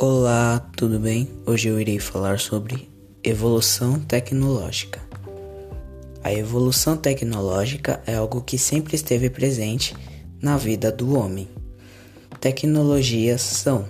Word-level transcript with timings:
Olá, 0.00 0.64
tudo 0.76 1.00
bem? 1.00 1.28
Hoje 1.44 1.66
eu 1.66 1.80
irei 1.80 1.98
falar 1.98 2.38
sobre 2.38 2.88
evolução 3.20 3.98
tecnológica. 3.98 5.00
A 6.22 6.32
evolução 6.32 6.96
tecnológica 6.96 8.00
é 8.06 8.14
algo 8.14 8.40
que 8.40 8.56
sempre 8.56 8.94
esteve 8.94 9.28
presente 9.28 9.96
na 10.40 10.56
vida 10.56 10.92
do 10.92 11.18
homem. 11.18 11.48
Tecnologias 12.40 13.40
são 13.40 13.88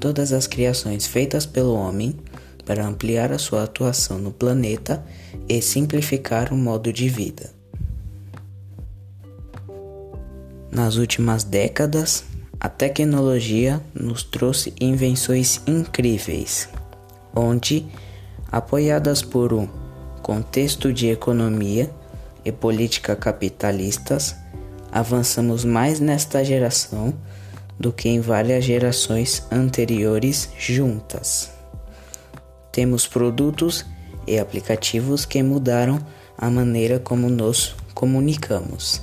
todas 0.00 0.32
as 0.32 0.46
criações 0.46 1.06
feitas 1.06 1.44
pelo 1.44 1.74
homem 1.74 2.16
para 2.64 2.86
ampliar 2.86 3.30
a 3.30 3.38
sua 3.38 3.64
atuação 3.64 4.16
no 4.16 4.32
planeta 4.32 5.04
e 5.46 5.60
simplificar 5.60 6.50
o 6.50 6.56
modo 6.56 6.90
de 6.90 7.10
vida. 7.10 7.52
Nas 10.72 10.96
últimas 10.96 11.44
décadas, 11.44 12.24
a 12.60 12.68
tecnologia 12.68 13.80
nos 13.94 14.22
trouxe 14.22 14.74
invenções 14.78 15.62
incríveis, 15.66 16.68
onde, 17.34 17.86
apoiadas 18.52 19.22
por 19.22 19.54
um 19.54 19.66
contexto 20.22 20.92
de 20.92 21.08
economia 21.08 21.90
e 22.44 22.52
política 22.52 23.16
capitalistas, 23.16 24.36
avançamos 24.92 25.64
mais 25.64 26.00
nesta 26.00 26.44
geração 26.44 27.14
do 27.78 27.90
que 27.90 28.10
em 28.10 28.20
várias 28.20 28.62
gerações 28.62 29.42
anteriores 29.50 30.50
juntas. 30.58 31.50
Temos 32.70 33.06
produtos 33.06 33.86
e 34.26 34.38
aplicativos 34.38 35.24
que 35.24 35.42
mudaram 35.42 35.98
a 36.36 36.50
maneira 36.50 36.98
como 36.98 37.30
nos 37.30 37.74
comunicamos. 37.94 39.00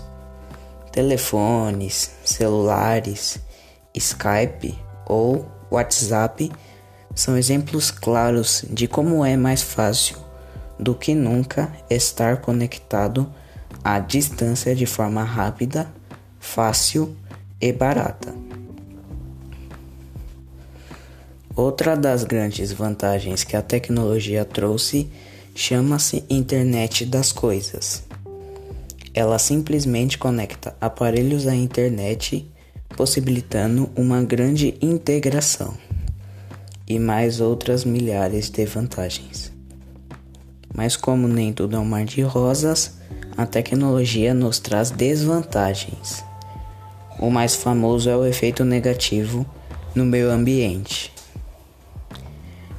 Telefones, 0.92 2.12
celulares, 2.24 3.47
Skype 3.98 4.78
ou 5.06 5.46
WhatsApp 5.70 6.52
são 7.14 7.38
exemplos 7.38 7.92
claros 7.92 8.64
de 8.70 8.88
como 8.88 9.26
é 9.26 9.36
mais 9.36 9.62
fácil 9.62 10.18
do 10.80 10.94
que 10.94 11.16
nunca 11.16 11.72
estar 11.90 12.38
conectado 12.38 13.28
à 13.84 14.00
distância 14.00 14.76
de 14.76 14.86
forma 14.86 15.24
rápida, 15.24 15.88
fácil 16.40 17.16
e 17.60 17.72
barata. 17.74 18.34
Outra 21.56 21.98
das 21.98 22.24
grandes 22.24 22.72
vantagens 22.72 23.44
que 23.44 23.58
a 23.58 23.64
tecnologia 23.64 24.46
trouxe 24.46 25.10
chama-se 25.56 26.24
Internet 26.30 27.04
das 27.04 27.32
Coisas. 27.32 28.04
Ela 29.12 29.40
simplesmente 29.40 30.20
conecta 30.20 30.76
aparelhos 30.80 31.48
à 31.48 31.56
internet 31.56 32.48
possibilitando 32.96 33.90
uma 33.96 34.24
grande 34.24 34.76
integração 34.82 35.78
e 36.88 36.98
mais 36.98 37.42
outras 37.42 37.84
milhares 37.84 38.50
de 38.50 38.66
vantagens. 38.66 39.52
Mas, 40.74 40.96
como 40.96 41.28
nem 41.28 41.52
tudo 41.52 41.76
é 41.76 41.80
um 41.80 41.86
mar 41.86 42.06
de 42.06 42.22
rosas, 42.22 42.98
a 43.36 43.46
tecnologia 43.46 44.34
nos 44.34 44.60
traz 44.60 44.90
desvantagens. 44.90 46.24
O 47.20 47.30
mais 47.30 47.56
famoso 47.56 48.10
é 48.10 48.16
o 48.16 48.26
efeito 48.26 48.64
negativo 48.64 49.46
no 49.94 50.06
meio 50.06 50.30
ambiente. 50.30 51.12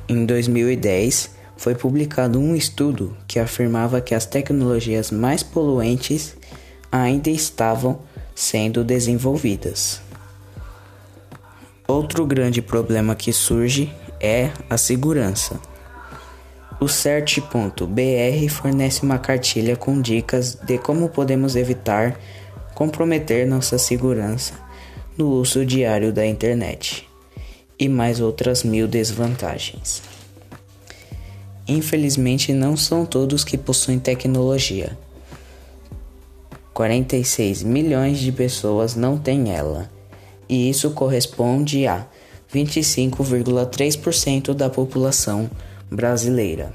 Em 0.09 0.25
2010, 0.25 1.31
foi 1.57 1.75
publicado 1.75 2.39
um 2.39 2.55
estudo 2.55 3.17
que 3.27 3.39
afirmava 3.39 4.01
que 4.01 4.15
as 4.15 4.25
tecnologias 4.25 5.11
mais 5.11 5.43
poluentes 5.43 6.37
ainda 6.91 7.29
estavam 7.31 7.99
sendo 8.39 8.85
desenvolvidas. 8.85 10.01
Outro 11.89 12.25
grande 12.25 12.63
problema 12.63 13.17
que 13.17 13.33
surge 13.33 13.93
é 14.21 14.53
a 14.71 14.79
segurança. 14.79 15.59
O 16.81 16.87
CERT.br 16.87 18.49
fornece 18.49 19.03
uma 19.03 19.19
cartilha 19.19 19.75
com 19.75 20.01
dicas 20.01 20.55
de 20.55 20.79
como 20.79 21.09
podemos 21.09 21.57
evitar 21.57 22.17
comprometer 22.77 23.45
nossa 23.45 23.77
segurança 23.77 24.55
no 25.17 25.31
uso 25.31 25.67
diário 25.67 26.13
da 26.13 26.25
internet 26.25 27.09
e 27.77 27.89
mais 27.89 28.21
outras 28.21 28.63
mil 28.63 28.87
desvantagens. 28.87 30.01
Infelizmente, 31.67 32.53
não 32.53 32.77
são 32.77 33.05
todos 33.05 33.43
que 33.43 33.59
possuem 33.59 33.99
tecnologia 33.99 34.97
46 36.79 37.65
milhões 37.65 38.21
de 38.21 38.31
pessoas 38.31 38.95
não 38.95 39.19
têm 39.19 39.53
ela, 39.53 39.91
e 40.49 40.71
isso 40.71 40.93
corresponde 40.93 41.89
a 41.89 42.07
25,3% 42.55 44.55
da 44.55 44.71
população 44.71 45.51
brasileira. 45.91 46.73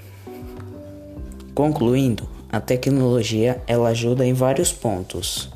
Concluindo, 1.55 2.27
a 2.51 2.59
tecnologia 2.59 3.63
ela 3.65 3.91
ajuda 3.91 4.25
em 4.25 4.33
vários 4.33 4.73
pontos, 4.73 5.49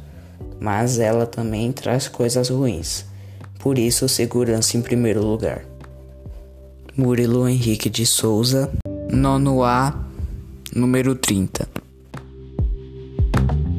mas 0.62 0.98
ela 0.98 1.26
também 1.26 1.70
traz 1.74 2.08
coisas 2.08 2.48
ruins. 2.48 3.04
Por 3.60 3.78
isso, 3.78 4.08
segurança 4.08 4.78
em 4.78 4.82
primeiro 4.82 5.26
lugar. 5.26 5.66
Murilo 6.96 7.50
Henrique 7.50 7.90
de 7.90 8.06
Souza, 8.06 8.72
nono 9.12 9.62
A, 9.62 10.06
número 10.74 11.16
30. 11.16 11.77